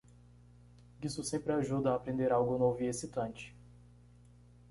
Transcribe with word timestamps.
Isso 0.99 1.23
sempre 1.23 1.53
ajuda 1.53 1.91
a 1.91 1.95
aprender 1.95 2.31
algo 2.31 2.57
novo 2.57 2.81
e 2.81 2.87
excitante. 2.87 3.55